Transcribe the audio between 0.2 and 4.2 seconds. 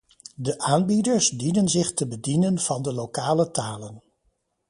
De aanbieders dienen zich te bedienen van de lokale talen.